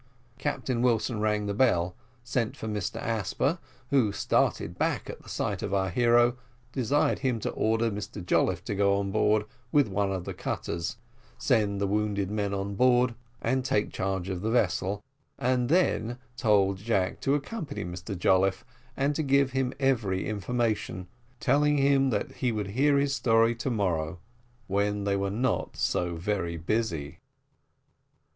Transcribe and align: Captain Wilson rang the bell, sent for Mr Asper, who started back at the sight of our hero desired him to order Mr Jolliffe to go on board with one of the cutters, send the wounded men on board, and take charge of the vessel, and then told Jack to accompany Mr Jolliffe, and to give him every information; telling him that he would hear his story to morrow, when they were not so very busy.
Captain 0.39 0.81
Wilson 0.81 1.19
rang 1.19 1.45
the 1.45 1.53
bell, 1.53 1.95
sent 2.23 2.57
for 2.57 2.67
Mr 2.67 2.95
Asper, 2.99 3.59
who 3.91 4.11
started 4.11 4.75
back 4.79 5.07
at 5.11 5.21
the 5.21 5.29
sight 5.29 5.61
of 5.61 5.75
our 5.75 5.91
hero 5.91 6.37
desired 6.71 7.19
him 7.19 7.39
to 7.41 7.51
order 7.51 7.91
Mr 7.91 8.25
Jolliffe 8.25 8.63
to 8.63 8.73
go 8.73 8.97
on 8.97 9.11
board 9.11 9.45
with 9.71 9.87
one 9.87 10.11
of 10.11 10.25
the 10.25 10.33
cutters, 10.33 10.97
send 11.37 11.79
the 11.79 11.85
wounded 11.85 12.31
men 12.31 12.51
on 12.51 12.73
board, 12.73 13.13
and 13.43 13.63
take 13.63 13.93
charge 13.93 14.27
of 14.27 14.41
the 14.41 14.49
vessel, 14.49 15.03
and 15.37 15.69
then 15.69 16.17
told 16.35 16.77
Jack 16.77 17.21
to 17.21 17.35
accompany 17.35 17.85
Mr 17.85 18.17
Jolliffe, 18.17 18.65
and 18.97 19.13
to 19.13 19.21
give 19.21 19.51
him 19.51 19.71
every 19.79 20.25
information; 20.27 21.05
telling 21.39 21.77
him 21.77 22.09
that 22.09 22.37
he 22.37 22.51
would 22.51 22.69
hear 22.69 22.97
his 22.97 23.13
story 23.13 23.53
to 23.53 23.69
morrow, 23.69 24.17
when 24.65 25.03
they 25.03 25.15
were 25.15 25.29
not 25.29 25.77
so 25.77 26.15
very 26.15 26.57
busy. 26.57 27.19